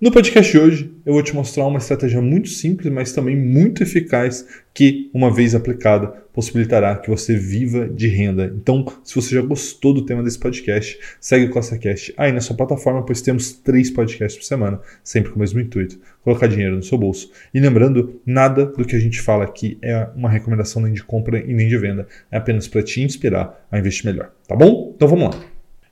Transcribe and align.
No 0.00 0.10
podcast 0.10 0.50
de 0.50 0.58
hoje, 0.58 0.94
eu 1.04 1.12
vou 1.12 1.22
te 1.22 1.34
mostrar 1.34 1.66
uma 1.66 1.76
estratégia 1.76 2.22
muito 2.22 2.48
simples, 2.48 2.90
mas 2.90 3.12
também 3.12 3.36
muito 3.36 3.82
eficaz, 3.82 4.46
que, 4.72 5.10
uma 5.12 5.30
vez 5.30 5.54
aplicada, 5.54 6.06
possibilitará 6.32 6.96
que 6.96 7.10
você 7.10 7.36
viva 7.36 7.86
de 7.86 8.08
renda. 8.08 8.50
Então, 8.56 8.82
se 9.04 9.14
você 9.14 9.34
já 9.34 9.42
gostou 9.42 9.92
do 9.92 10.06
tema 10.06 10.22
desse 10.22 10.38
podcast, 10.38 10.98
segue 11.20 11.44
o 11.44 11.50
CostaCast 11.50 12.14
aí 12.16 12.32
na 12.32 12.40
sua 12.40 12.56
plataforma, 12.56 13.04
pois 13.04 13.20
temos 13.20 13.52
três 13.52 13.90
podcasts 13.90 14.40
por 14.40 14.46
semana, 14.46 14.80
sempre 15.04 15.32
com 15.32 15.36
o 15.36 15.40
mesmo 15.40 15.60
intuito: 15.60 16.00
colocar 16.24 16.46
dinheiro 16.46 16.76
no 16.76 16.82
seu 16.82 16.96
bolso. 16.96 17.30
E 17.52 17.60
lembrando, 17.60 18.22
nada 18.24 18.64
do 18.64 18.86
que 18.86 18.96
a 18.96 19.00
gente 19.00 19.20
fala 19.20 19.44
aqui 19.44 19.76
é 19.82 20.08
uma 20.16 20.30
recomendação 20.30 20.80
nem 20.80 20.94
de 20.94 21.04
compra 21.04 21.40
e 21.40 21.52
nem 21.52 21.68
de 21.68 21.76
venda, 21.76 22.08
é 22.30 22.38
apenas 22.38 22.66
para 22.66 22.82
te 22.82 23.02
inspirar 23.02 23.66
a 23.70 23.78
investir 23.78 24.06
melhor, 24.06 24.32
tá 24.48 24.56
bom? 24.56 24.94
Então 24.96 25.06
vamos 25.06 25.36
lá. 25.36 25.42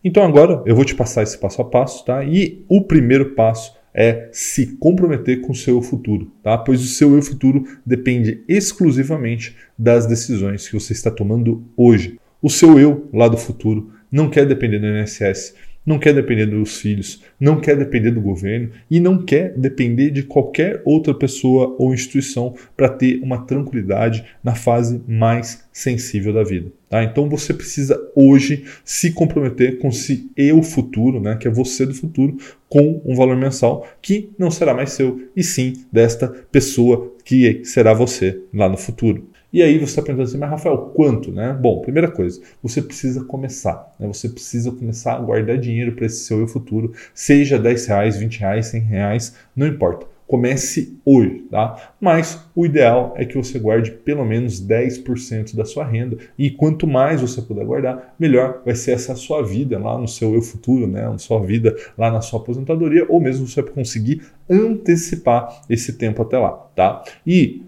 Então 0.02 0.22
agora 0.22 0.62
eu 0.64 0.74
vou 0.74 0.84
te 0.86 0.94
passar 0.94 1.24
esse 1.24 1.36
passo 1.36 1.60
a 1.60 1.64
passo, 1.66 2.06
tá? 2.06 2.24
E 2.24 2.64
o 2.70 2.84
primeiro 2.84 3.34
passo 3.34 3.76
é 4.00 4.28
se 4.30 4.76
comprometer 4.76 5.40
com 5.40 5.50
o 5.50 5.56
seu 5.56 5.82
futuro, 5.82 6.30
tá? 6.40 6.56
Pois 6.56 6.80
o 6.80 6.86
seu 6.86 7.16
eu 7.16 7.20
futuro 7.20 7.64
depende 7.84 8.44
exclusivamente 8.46 9.56
das 9.76 10.06
decisões 10.06 10.68
que 10.68 10.78
você 10.78 10.92
está 10.92 11.10
tomando 11.10 11.64
hoje. 11.76 12.16
O 12.40 12.48
seu 12.48 12.78
eu 12.78 13.08
lá 13.12 13.26
do 13.26 13.36
futuro 13.36 13.90
não 14.08 14.30
quer 14.30 14.46
depender 14.46 14.78
do 14.78 14.86
INSS, 14.86 15.52
não 15.88 15.98
quer 15.98 16.12
depender 16.12 16.44
dos 16.44 16.76
filhos, 16.76 17.22
não 17.40 17.58
quer 17.58 17.74
depender 17.74 18.10
do 18.10 18.20
governo 18.20 18.68
e 18.90 19.00
não 19.00 19.24
quer 19.24 19.54
depender 19.56 20.10
de 20.10 20.22
qualquer 20.22 20.82
outra 20.84 21.14
pessoa 21.14 21.74
ou 21.78 21.94
instituição 21.94 22.54
para 22.76 22.90
ter 22.90 23.22
uma 23.22 23.46
tranquilidade 23.46 24.22
na 24.44 24.54
fase 24.54 25.00
mais 25.08 25.66
sensível 25.72 26.34
da 26.34 26.44
vida. 26.44 26.70
Tá? 26.90 27.02
Então 27.02 27.26
você 27.26 27.54
precisa 27.54 27.98
hoje 28.14 28.64
se 28.84 29.12
comprometer 29.12 29.78
com 29.78 29.88
esse 29.88 30.30
eu 30.36 30.62
futuro, 30.62 31.20
né, 31.20 31.36
que 31.36 31.48
é 31.48 31.50
você 31.50 31.86
do 31.86 31.94
futuro, 31.94 32.36
com 32.68 33.00
um 33.02 33.14
valor 33.14 33.36
mensal 33.36 33.88
que 34.02 34.30
não 34.38 34.50
será 34.50 34.74
mais 34.74 34.92
seu, 34.92 35.22
e 35.34 35.42
sim 35.42 35.72
desta 35.90 36.28
pessoa 36.52 37.14
que 37.24 37.62
será 37.64 37.94
você 37.94 38.42
lá 38.52 38.68
no 38.68 38.76
futuro. 38.76 39.26
E 39.50 39.62
aí 39.62 39.78
você 39.78 39.84
está 39.84 40.02
perguntando 40.02 40.28
assim, 40.28 40.38
mas 40.38 40.50
Rafael, 40.50 40.76
quanto? 40.94 41.32
Né? 41.32 41.56
Bom, 41.58 41.80
primeira 41.80 42.10
coisa, 42.10 42.40
você 42.62 42.82
precisa 42.82 43.24
começar. 43.24 43.94
Né? 43.98 44.06
Você 44.06 44.28
precisa 44.28 44.70
começar 44.70 45.14
a 45.14 45.20
guardar 45.20 45.56
dinheiro 45.56 45.92
para 45.92 46.04
esse 46.04 46.24
seu 46.24 46.40
eu 46.40 46.46
futuro, 46.46 46.92
seja 47.14 47.58
10 47.58 47.86
reais, 47.86 48.16
20 48.18 48.40
reais, 48.40 48.66
100 48.66 48.80
reais, 48.82 49.34
não 49.56 49.66
importa. 49.66 50.06
Comece 50.26 50.98
hoje, 51.06 51.46
tá? 51.50 51.94
Mas 51.98 52.38
o 52.54 52.66
ideal 52.66 53.14
é 53.16 53.24
que 53.24 53.34
você 53.34 53.58
guarde 53.58 53.92
pelo 53.92 54.26
menos 54.26 54.60
10% 54.60 55.56
da 55.56 55.64
sua 55.64 55.86
renda 55.86 56.18
e 56.38 56.50
quanto 56.50 56.86
mais 56.86 57.22
você 57.22 57.40
puder 57.40 57.64
guardar, 57.64 58.14
melhor 58.18 58.60
vai 58.62 58.74
ser 58.74 58.90
essa 58.90 59.16
sua 59.16 59.42
vida 59.42 59.78
lá 59.78 59.96
no 59.96 60.06
seu 60.06 60.34
eu 60.34 60.42
futuro, 60.42 60.86
né? 60.86 61.08
Na 61.08 61.16
sua 61.16 61.40
vida 61.40 61.74
lá 61.96 62.10
na 62.10 62.20
sua 62.20 62.40
aposentadoria 62.40 63.06
ou 63.08 63.18
mesmo 63.22 63.48
você 63.48 63.62
vai 63.62 63.72
conseguir 63.72 64.20
antecipar 64.50 65.62
esse 65.70 65.94
tempo 65.94 66.20
até 66.20 66.36
lá, 66.38 66.50
tá? 66.76 67.02
E 67.26 67.62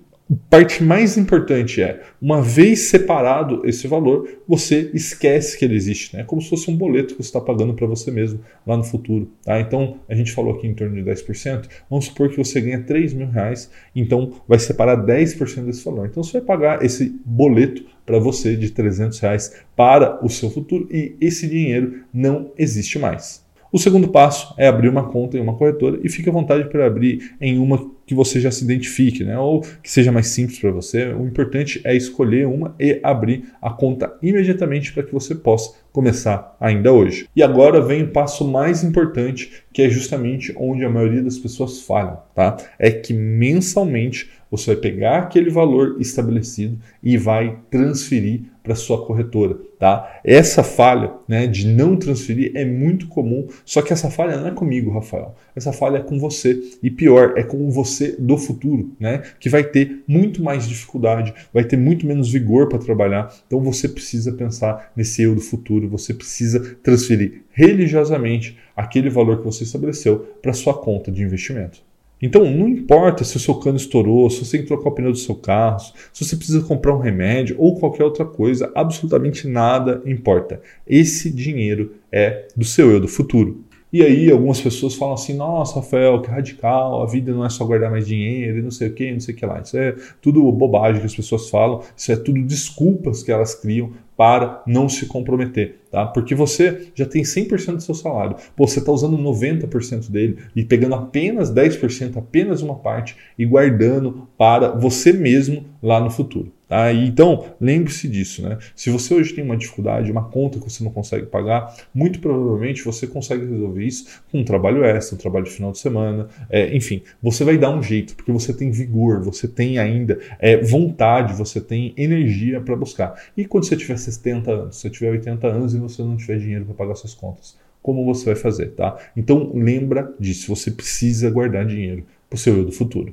parte 0.48 0.83
mais 0.83 1.17
importante 1.17 1.83
é, 1.83 2.03
uma 2.20 2.41
vez 2.41 2.89
separado 2.91 3.62
esse 3.64 3.89
valor, 3.89 4.28
você 4.47 4.91
esquece 4.95 5.59
que 5.59 5.64
ele 5.64 5.75
existe, 5.75 6.17
né? 6.17 6.23
Como 6.25 6.41
se 6.41 6.48
fosse 6.48 6.70
um 6.70 6.77
boleto 6.77 7.14
que 7.14 7.23
você 7.23 7.28
está 7.28 7.41
pagando 7.41 7.75
para 7.75 7.86
você 7.86 8.11
mesmo 8.11 8.41
lá 8.67 8.77
no 8.77 8.84
futuro. 8.84 9.31
Tá? 9.42 9.61
Então, 9.61 9.98
a 10.08 10.14
gente 10.14 10.33
falou 10.33 10.55
aqui 10.55 10.69
em 10.69 10.75
torno 10.75 10.95
de 10.95 11.03
10%. 11.03 11.69
Vamos 11.89 12.06
supor 12.06 12.31
que 12.31 12.36
você 12.36 12.61
ganha 12.61 12.83
3 12.83 13.12
mil 13.12 13.28
reais, 13.28 13.70
então 13.95 14.34
vai 14.47 14.58
separar 14.58 15.05
10% 15.05 15.64
desse 15.64 15.84
valor. 15.84 16.06
Então, 16.06 16.23
você 16.23 16.39
vai 16.39 16.42
pagar 16.42 16.84
esse 16.84 17.20
boleto 17.25 17.84
para 18.06 18.19
você 18.19 18.56
de 18.56 18.70
300 18.70 19.19
reais 19.19 19.55
para 19.75 20.25
o 20.25 20.28
seu 20.28 20.51
futuro 20.51 20.89
e 20.91 21.17
esse 21.20 21.48
dinheiro 21.48 22.05
não 22.12 22.53
existe 22.56 22.98
mais. 22.98 23.45
O 23.73 23.79
segundo 23.79 24.09
passo 24.09 24.53
é 24.59 24.67
abrir 24.67 24.89
uma 24.89 25.09
conta 25.09 25.39
em 25.39 25.41
uma 25.41 25.55
corretora 25.55 26.01
e 26.03 26.09
fique 26.09 26.29
à 26.29 26.33
vontade 26.33 26.69
para 26.69 26.86
abrir 26.86 27.35
em 27.41 27.58
uma 27.58 27.91
que 28.05 28.14
você 28.14 28.41
já 28.41 28.51
se 28.51 28.64
identifique, 28.64 29.23
né? 29.23 29.39
ou 29.39 29.61
que 29.61 29.89
seja 29.89 30.11
mais 30.11 30.27
simples 30.27 30.58
para 30.58 30.73
você. 30.73 31.13
O 31.13 31.25
importante 31.25 31.80
é 31.85 31.95
escolher 31.95 32.48
uma 32.48 32.75
e 32.80 32.98
abrir 33.05 33.45
a 33.63 33.70
conta 33.70 34.13
imediatamente 34.20 34.92
para 34.92 35.05
que 35.05 35.13
você 35.13 35.33
possa 35.33 35.79
começar 35.92 36.57
ainda 36.59 36.92
hoje. 36.92 37.29
E 37.36 37.42
agora 37.42 37.80
vem 37.80 38.03
o 38.03 38.11
passo 38.11 38.45
mais 38.45 38.83
importante, 38.83 39.63
que 39.73 39.83
é 39.83 39.89
justamente 39.89 40.53
onde 40.57 40.85
a 40.85 40.91
maioria 40.91 41.23
das 41.23 41.39
pessoas 41.39 41.83
falham, 41.83 42.19
tá? 42.35 42.57
É 42.80 42.91
que 42.91 43.14
mensalmente 43.14 44.29
você 44.50 44.74
vai 44.74 44.77
pegar 44.77 45.18
aquele 45.18 45.50
valor 45.50 45.96
estabelecido 46.00 46.78
e 47.02 47.16
vai 47.16 47.58
transferir 47.70 48.42
para 48.62 48.74
sua 48.74 49.05
corretora, 49.06 49.58
tá? 49.78 50.20
Essa 50.22 50.62
falha, 50.62 51.12
né, 51.27 51.46
de 51.46 51.66
não 51.66 51.96
transferir 51.96 52.52
é 52.55 52.64
muito 52.64 53.08
comum, 53.08 53.48
só 53.64 53.80
que 53.80 53.92
essa 53.92 54.11
falha 54.11 54.36
não 54.36 54.48
é 54.48 54.50
comigo, 54.50 54.90
Rafael. 54.90 55.34
Essa 55.56 55.72
falha 55.72 55.98
é 55.98 56.02
com 56.02 56.18
você 56.18 56.61
e 56.83 56.90
pior, 56.90 57.34
é 57.36 57.42
com 57.42 57.70
você 57.70 58.16
do 58.18 58.36
futuro, 58.36 58.92
né, 59.00 59.22
que 59.38 59.48
vai 59.48 59.64
ter 59.64 60.02
muito 60.06 60.42
mais 60.42 60.68
dificuldade, 60.68 61.32
vai 61.52 61.64
ter 61.64 61.77
muito 61.77 62.06
menos 62.06 62.30
vigor 62.30 62.68
para 62.68 62.78
trabalhar. 62.78 63.34
Então 63.46 63.61
você 63.61 63.88
precisa 63.88 64.32
pensar 64.32 64.92
nesse 64.94 65.22
eu 65.22 65.34
do 65.34 65.40
futuro, 65.40 65.88
você 65.88 66.12
precisa 66.12 66.77
transferir 66.82 67.42
religiosamente 67.50 68.58
aquele 68.77 69.08
valor 69.08 69.38
que 69.38 69.44
você 69.44 69.64
estabeleceu 69.64 70.18
para 70.42 70.52
sua 70.52 70.74
conta 70.74 71.11
de 71.11 71.22
investimento. 71.22 71.89
Então, 72.23 72.45
não 72.51 72.69
importa 72.69 73.25
se 73.25 73.36
o 73.36 73.41
seu 73.41 73.55
cano 73.55 73.77
estourou, 73.77 74.29
se 74.29 74.45
você 74.45 74.53
tem 74.53 74.61
que 74.63 74.67
trocar 74.67 74.91
o 74.91 74.92
pneu 74.92 75.13
do 75.13 75.19
seu 75.19 75.35
carro, 75.35 75.81
se 76.13 76.25
você 76.25 76.36
precisa 76.36 76.61
comprar 76.63 76.95
um 76.95 77.01
remédio 77.01 77.57
ou 77.58 77.79
qualquer 77.79 78.05
outra 78.05 78.25
coisa, 78.25 78.70
absolutamente 78.75 79.48
nada 79.48 80.03
importa. 80.05 80.61
Esse 80.86 81.30
dinheiro 81.30 81.95
é 82.13 82.48
do 82.55 82.64
seu 82.64 82.91
eu 82.91 83.01
do 83.01 83.09
futuro. 83.09 83.64
E 83.92 84.02
aí 84.02 84.30
algumas 84.30 84.61
pessoas 84.61 84.95
falam 84.95 85.14
assim, 85.14 85.34
nossa, 85.34 85.80
Rafael, 85.80 86.23
que 86.23 86.30
radical, 86.30 87.02
a 87.02 87.06
vida 87.06 87.33
não 87.33 87.45
é 87.45 87.48
só 87.48 87.64
guardar 87.64 87.90
mais 87.90 88.06
dinheiro 88.06 88.58
e 88.58 88.62
não 88.62 88.70
sei 88.70 88.89
o 88.89 88.92
que, 88.92 89.11
não 89.11 89.18
sei 89.18 89.34
o 89.34 89.36
que 89.36 89.45
lá. 89.45 89.61
Isso 89.61 89.77
é 89.77 89.96
tudo 90.23 90.51
bobagem 90.52 91.01
que 91.01 91.06
as 91.06 91.14
pessoas 91.14 91.51
falam, 91.51 91.80
isso 91.96 92.12
é 92.12 92.17
tudo 92.17 92.40
desculpas 92.45 93.23
que 93.23 93.33
elas 93.33 93.55
criam 93.55 93.92
para 94.17 94.62
não 94.67 94.89
se 94.89 95.06
comprometer, 95.06 95.80
tá? 95.90 96.06
Porque 96.06 96.34
você 96.34 96.92
já 96.95 97.06
tem 97.06 97.23
100% 97.23 97.77
do 97.77 97.83
seu 97.83 97.95
salário, 97.95 98.36
Pô, 98.55 98.68
você 98.68 98.79
está 98.79 98.92
usando 98.92 99.17
90% 99.17 100.11
dele 100.11 100.36
e 100.55 100.62
pegando 100.62 100.95
apenas 100.95 101.50
10%, 101.50 102.17
apenas 102.17 102.62
uma 102.62 102.74
parte 102.77 103.17
e 103.39 103.46
guardando 103.46 104.29
para 104.36 104.68
você 104.68 105.12
mesmo 105.12 105.64
lá 105.83 106.00
no 106.00 106.11
futuro. 106.11 106.52
Tá? 106.70 106.92
Então, 106.92 107.47
lembre-se 107.61 108.07
disso. 108.07 108.42
Né? 108.42 108.57
Se 108.77 108.91
você 108.91 109.13
hoje 109.13 109.35
tem 109.35 109.42
uma 109.42 109.57
dificuldade, 109.57 110.08
uma 110.13 110.29
conta 110.29 110.61
que 110.61 110.70
você 110.70 110.85
não 110.85 110.92
consegue 110.92 111.27
pagar, 111.27 111.75
muito 111.92 112.20
provavelmente 112.20 112.85
você 112.85 113.08
consegue 113.08 113.45
resolver 113.45 113.85
isso 113.85 114.23
com 114.31 114.39
um 114.39 114.45
trabalho 114.45 114.85
extra, 114.85 115.17
um 115.17 115.19
trabalho 115.19 115.47
de 115.47 115.51
final 115.51 115.73
de 115.73 115.80
semana, 115.80 116.29
é, 116.48 116.73
enfim, 116.77 117.03
você 117.20 117.42
vai 117.42 117.59
dar 117.59 117.70
um 117.77 117.83
jeito, 117.83 118.14
porque 118.14 118.30
você 118.30 118.55
tem 118.55 118.70
vigor, 118.70 119.20
você 119.20 119.48
tem 119.48 119.80
ainda 119.80 120.20
é, 120.39 120.59
vontade, 120.59 121.35
você 121.35 121.61
tem 121.61 121.92
energia 121.97 122.61
para 122.61 122.77
buscar. 122.77 123.20
E 123.36 123.45
quando 123.45 123.64
você 123.64 123.77
tiver 123.77 123.97
70 123.97 124.51
anos, 124.53 124.77
se 124.77 124.83
você 124.83 124.91
tiver 124.91 125.11
80 125.11 125.48
anos 125.48 125.75
e 125.75 125.79
você 125.79 126.03
não 126.03 126.17
tiver 126.17 126.39
dinheiro 126.39 126.67
para 126.67 126.75
pagar 126.75 126.95
suas 126.95 127.14
contas, 127.14 127.59
como 127.83 128.05
você 128.05 128.26
vai 128.26 128.37
fazer, 128.37 128.76
tá? 128.76 128.97
Então 129.17 129.50
lembra 129.53 130.14
disso, 130.20 130.55
você 130.55 130.70
precisa 130.70 131.29
guardar 131.31 131.67
dinheiro 131.67 132.05
para 132.29 132.37
o 132.37 132.38
seu 132.38 132.59
eu 132.59 132.64
do 132.64 132.70
futuro. 132.70 133.12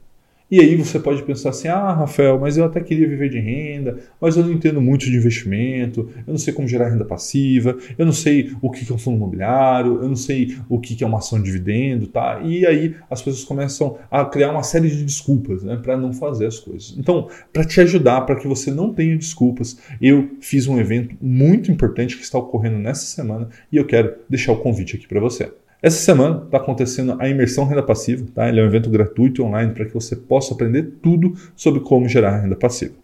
E 0.53 0.61
aí 0.61 0.77
você 0.77 0.99
pode 0.99 1.23
pensar 1.23 1.49
assim: 1.49 1.69
ah, 1.69 1.95
Rafael, 1.95 2.39
mas 2.39 2.59
eu 2.59 2.65
até 2.67 2.79
queria 2.81 3.09
viver 3.09 3.31
de 3.31 3.39
renda, 3.39 3.99
mas 4.21 4.37
eu 4.37 4.45
não 4.45 4.53
entendo 4.53 4.83
muito 4.83 5.07
de 5.07 5.17
investimento, 5.17 6.11
eu 6.27 6.33
não 6.33 6.39
sei 6.39 6.53
como 6.53 6.69
gerar 6.69 6.91
renda 6.91 7.07
passiva, 7.07 7.79
eu 7.97 8.05
não 8.05 8.13
sei 8.13 8.53
o 8.61 8.71
que 8.71 8.91
é 8.93 8.95
um 8.95 8.99
fundo 8.99 9.17
imobiliário, 9.17 10.03
eu 10.03 10.09
não 10.09 10.17
sei 10.17 10.55
o 10.69 10.79
que 10.79 11.03
é 11.03 11.07
uma 11.07 11.19
ação 11.19 11.41
de 11.41 11.53
dividendo, 11.53 12.07
tá? 12.07 12.41
E 12.43 12.67
aí 12.67 12.95
as 13.11 13.23
pessoas 13.23 13.45
começam 13.45 13.99
a 14.11 14.25
criar 14.25 14.51
uma 14.51 14.63
série 14.63 14.89
de 14.89 15.03
desculpas 15.05 15.63
né, 15.63 15.79
para 15.83 15.97
não 15.97 16.13
fazer 16.13 16.47
as 16.47 16.59
coisas. 16.59 16.95
Então, 16.99 17.29
para 17.53 17.65
te 17.65 17.81
ajudar, 17.81 18.23
para 18.23 18.37
que 18.37 18.49
você 18.49 18.71
não 18.71 18.93
tenha 18.93 19.17
desculpas, 19.17 19.79
eu 20.01 20.33
fiz 20.41 20.67
um 20.67 20.79
evento 20.79 21.17
muito 21.21 21.71
importante 21.71 22.17
que 22.17 22.23
está 22.23 22.39
ocorrendo 22.39 22.79
nessa 22.79 23.07
semana 23.07 23.49
e 23.71 23.77
eu 23.77 23.87
quero 23.87 24.15
deixar 24.29 24.53
o 24.53 24.57
convite 24.57 24.97
aqui 24.97 25.07
para 25.07 25.21
você. 25.21 25.51
Essa 25.83 25.99
semana 25.99 26.45
está 26.45 26.59
acontecendo 26.59 27.17
a 27.19 27.29
imersão 27.29 27.65
renda 27.65 27.83
passiva, 27.83 28.25
tá? 28.33 28.49
Ele 28.49 28.61
é 28.61 28.63
um 28.63 28.67
evento 28.67 28.89
gratuito 28.89 29.43
online 29.43 29.73
para 29.73 29.85
que 29.85 29.93
você 29.93 30.15
possa 30.15 30.55
aprender 30.55 30.93
tudo 31.03 31.35
sobre 31.57 31.81
como 31.81 32.09
gerar 32.09 32.39
renda 32.39 32.55
passiva. 32.55 32.95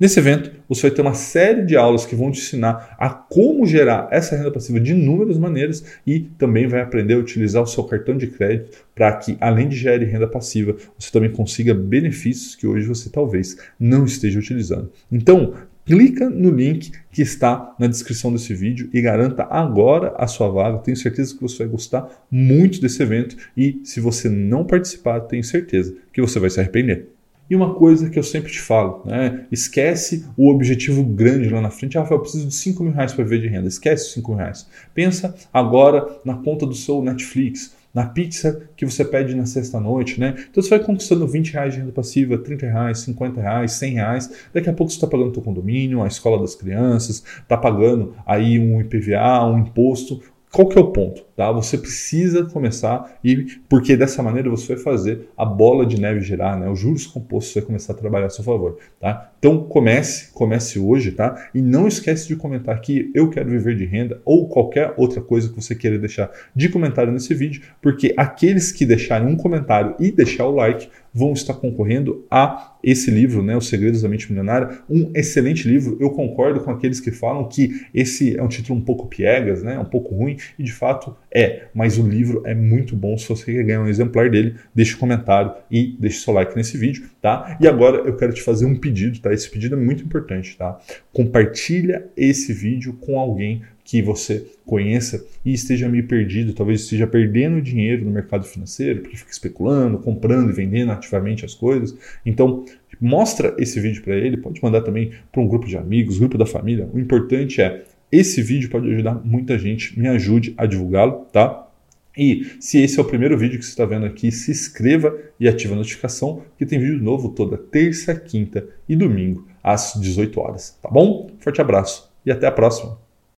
Nesse 0.00 0.18
evento, 0.18 0.50
você 0.68 0.82
vai 0.82 0.90
ter 0.90 1.02
uma 1.02 1.14
série 1.14 1.62
de 1.64 1.76
aulas 1.76 2.04
que 2.04 2.16
vão 2.16 2.30
te 2.30 2.40
ensinar 2.40 2.96
a 2.98 3.08
como 3.10 3.66
gerar 3.66 4.08
essa 4.10 4.34
renda 4.34 4.50
passiva 4.50 4.80
de 4.80 4.92
inúmeras 4.92 5.38
maneiras 5.38 5.84
e 6.06 6.20
também 6.20 6.66
vai 6.66 6.80
aprender 6.80 7.14
a 7.14 7.18
utilizar 7.18 7.62
o 7.62 7.66
seu 7.66 7.84
cartão 7.84 8.16
de 8.16 8.26
crédito 8.26 8.78
para 8.94 9.12
que, 9.16 9.36
além 9.38 9.68
de 9.68 9.76
gerar 9.76 10.02
renda 10.04 10.26
passiva, 10.26 10.74
você 10.98 11.10
também 11.12 11.30
consiga 11.30 11.74
benefícios 11.74 12.54
que 12.54 12.66
hoje 12.66 12.86
você 12.86 13.10
talvez 13.10 13.56
não 13.78 14.04
esteja 14.04 14.38
utilizando. 14.38 14.90
Então, 15.10 15.54
clica 15.84 16.28
no 16.28 16.50
link 16.50 16.92
que 17.10 17.22
está 17.22 17.74
na 17.78 17.86
descrição 17.86 18.32
desse 18.32 18.54
vídeo 18.54 18.88
e 18.92 19.00
garanta 19.00 19.44
agora 19.44 20.14
a 20.16 20.26
sua 20.26 20.48
vaga. 20.48 20.78
Tenho 20.78 20.96
certeza 20.96 21.34
que 21.34 21.42
você 21.42 21.58
vai 21.58 21.68
gostar 21.68 22.26
muito 22.30 22.80
desse 22.80 23.02
evento 23.02 23.36
e 23.56 23.80
se 23.84 24.00
você 24.00 24.28
não 24.28 24.64
participar, 24.64 25.20
tenho 25.20 25.44
certeza 25.44 25.94
que 26.12 26.20
você 26.20 26.38
vai 26.38 26.50
se 26.50 26.60
arrepender. 26.60 27.08
E 27.50 27.56
uma 27.56 27.74
coisa 27.74 28.08
que 28.08 28.18
eu 28.18 28.22
sempre 28.22 28.50
te 28.50 28.60
falo, 28.60 29.02
né? 29.04 29.46
esquece 29.50 30.26
o 30.36 30.48
objetivo 30.48 31.04
grande 31.04 31.50
lá 31.50 31.60
na 31.60 31.70
frente. 31.70 31.98
Ah, 31.98 32.06
eu 32.10 32.20
preciso 32.20 32.48
de 32.48 32.54
5 32.54 32.82
mil 32.82 32.92
reais 32.92 33.12
para 33.12 33.24
viver 33.24 33.40
de 33.40 33.48
renda. 33.48 33.68
Esquece 33.68 34.06
os 34.06 34.12
5 34.14 34.30
mil 34.30 34.38
reais. 34.38 34.66
Pensa 34.94 35.34
agora 35.52 36.20
na 36.24 36.36
conta 36.36 36.64
do 36.64 36.74
seu 36.74 37.02
Netflix 37.02 37.74
na 37.92 38.06
pizza 38.06 38.68
que 38.76 38.84
você 38.84 39.04
pede 39.04 39.34
na 39.34 39.44
sexta-noite, 39.44 40.18
né? 40.18 40.34
Então 40.50 40.62
você 40.62 40.70
vai 40.70 40.80
conquistando 40.80 41.26
20 41.26 41.52
reais 41.52 41.74
de 41.74 41.80
renda 41.80 41.92
passiva, 41.92 42.38
30 42.38 42.66
reais, 42.66 42.98
50 43.00 43.40
reais, 43.40 43.72
100 43.72 43.92
reais. 43.94 44.30
Daqui 44.52 44.70
a 44.70 44.72
pouco 44.72 44.90
você 44.90 44.96
está 44.96 45.06
pagando 45.06 45.30
o 45.30 45.34
seu 45.34 45.42
condomínio, 45.42 46.02
a 46.02 46.06
escola 46.06 46.40
das 46.40 46.54
crianças, 46.54 47.22
está 47.42 47.56
pagando 47.56 48.14
aí 48.26 48.58
um 48.58 48.80
IPVA, 48.80 49.44
um 49.46 49.58
imposto. 49.58 50.22
Qual 50.52 50.68
que 50.68 50.76
é 50.76 50.80
o 50.82 50.92
ponto? 50.92 51.24
Tá? 51.34 51.50
Você 51.50 51.78
precisa 51.78 52.44
começar 52.44 53.18
e 53.24 53.46
porque 53.70 53.96
dessa 53.96 54.22
maneira 54.22 54.50
você 54.50 54.74
vai 54.74 54.84
fazer 54.84 55.28
a 55.34 55.46
bola 55.46 55.86
de 55.86 55.98
neve 55.98 56.20
girar, 56.20 56.60
né? 56.60 56.68
Os 56.68 56.78
juros 56.78 57.06
compostos 57.06 57.54
vai 57.54 57.62
começar 57.62 57.94
a 57.94 57.96
trabalhar 57.96 58.26
a 58.26 58.30
seu 58.30 58.44
favor, 58.44 58.76
tá? 59.00 59.32
Então 59.38 59.64
comece, 59.64 60.30
comece 60.34 60.78
hoje, 60.78 61.12
tá? 61.12 61.48
E 61.54 61.62
não 61.62 61.88
esquece 61.88 62.28
de 62.28 62.36
comentar 62.36 62.78
que 62.82 63.10
eu 63.14 63.30
quero 63.30 63.48
viver 63.48 63.74
de 63.76 63.86
renda 63.86 64.20
ou 64.26 64.46
qualquer 64.46 64.92
outra 64.98 65.22
coisa 65.22 65.48
que 65.48 65.56
você 65.56 65.74
queira 65.74 65.98
deixar 65.98 66.30
de 66.54 66.68
comentário 66.68 67.10
nesse 67.10 67.32
vídeo, 67.32 67.62
porque 67.80 68.12
aqueles 68.14 68.70
que 68.70 68.84
deixarem 68.84 69.28
um 69.28 69.36
comentário 69.36 69.96
e 69.98 70.12
deixar 70.12 70.44
o 70.44 70.54
like 70.54 70.86
vão 71.12 71.32
estar 71.32 71.54
concorrendo 71.54 72.24
a 72.30 72.76
esse 72.82 73.10
livro, 73.10 73.42
né, 73.42 73.56
Os 73.56 73.68
Segredos 73.68 74.02
da 74.02 74.08
Mente 74.08 74.28
Milionária, 74.28 74.78
um 74.88 75.10
excelente 75.14 75.68
livro. 75.68 75.96
Eu 76.00 76.10
concordo 76.10 76.60
com 76.60 76.70
aqueles 76.70 77.00
que 77.00 77.10
falam 77.10 77.48
que 77.48 77.86
esse 77.94 78.36
é 78.36 78.42
um 78.42 78.48
título 78.48 78.78
um 78.78 78.82
pouco 78.82 79.06
piegas, 79.06 79.62
né, 79.62 79.78
um 79.78 79.84
pouco 79.84 80.14
ruim, 80.14 80.36
e 80.58 80.62
de 80.62 80.72
fato 80.72 81.16
é, 81.30 81.66
mas 81.74 81.98
o 81.98 82.06
livro 82.06 82.42
é 82.44 82.54
muito 82.54 82.96
bom. 82.96 83.16
Se 83.16 83.28
você 83.28 83.52
quer 83.52 83.62
ganhar 83.62 83.82
um 83.82 83.88
exemplar 83.88 84.30
dele, 84.30 84.56
deixe 84.74 84.96
um 84.96 84.98
comentário 84.98 85.52
e 85.70 85.96
deixe 85.98 86.20
seu 86.20 86.32
like 86.32 86.56
nesse 86.56 86.76
vídeo, 86.76 87.04
tá? 87.20 87.56
E 87.60 87.68
agora 87.68 87.98
eu 87.98 88.16
quero 88.16 88.32
te 88.32 88.42
fazer 88.42 88.66
um 88.66 88.74
pedido, 88.74 89.18
tá? 89.20 89.32
Esse 89.32 89.48
pedido 89.50 89.74
é 89.74 89.78
muito 89.78 90.04
importante, 90.04 90.56
tá? 90.56 90.78
Compartilha 91.12 92.06
esse 92.16 92.52
vídeo 92.52 92.94
com 92.94 93.18
alguém 93.18 93.62
que 93.84 94.00
você 94.00 94.46
conheça 94.64 95.24
e 95.44 95.52
esteja 95.52 95.88
meio 95.88 96.06
perdido, 96.06 96.52
talvez 96.52 96.82
esteja 96.82 97.06
perdendo 97.06 97.60
dinheiro 97.60 98.04
no 98.04 98.10
mercado 98.10 98.44
financeiro, 98.44 99.00
porque 99.00 99.16
fica 99.16 99.30
especulando, 99.30 99.98
comprando 99.98 100.50
e 100.50 100.52
vendendo 100.52 100.92
ativamente 100.92 101.44
as 101.44 101.54
coisas. 101.54 101.96
Então, 102.24 102.64
mostra 103.00 103.54
esse 103.58 103.80
vídeo 103.80 104.02
para 104.02 104.14
ele, 104.14 104.36
pode 104.36 104.62
mandar 104.62 104.82
também 104.82 105.12
para 105.30 105.40
um 105.40 105.48
grupo 105.48 105.66
de 105.66 105.76
amigos, 105.76 106.18
grupo 106.18 106.38
da 106.38 106.46
família. 106.46 106.88
O 106.92 106.98
importante 106.98 107.60
é 107.60 107.84
esse 108.10 108.42
vídeo 108.42 108.68
pode 108.68 108.92
ajudar 108.92 109.14
muita 109.24 109.58
gente, 109.58 109.98
me 109.98 110.06
ajude 110.06 110.54
a 110.56 110.66
divulgá-lo, 110.66 111.26
tá? 111.32 111.68
E 112.16 112.56
se 112.60 112.78
esse 112.78 112.98
é 112.98 113.02
o 113.02 113.06
primeiro 113.06 113.38
vídeo 113.38 113.58
que 113.58 113.64
você 113.64 113.70
está 113.70 113.86
vendo 113.86 114.04
aqui, 114.04 114.30
se 114.30 114.50
inscreva 114.50 115.16
e 115.40 115.48
ative 115.48 115.72
a 115.72 115.76
notificação, 115.76 116.42
que 116.58 116.66
tem 116.66 116.78
vídeo 116.78 117.02
novo 117.02 117.30
toda 117.30 117.56
terça, 117.56 118.14
quinta 118.14 118.68
e 118.86 118.94
domingo 118.94 119.48
às 119.62 119.94
18 119.98 120.38
horas, 120.40 120.78
tá 120.82 120.90
bom? 120.90 121.30
Forte 121.38 121.60
abraço 121.60 122.12
e 122.24 122.30
até 122.30 122.46
a 122.46 122.52
próxima! 122.52 123.11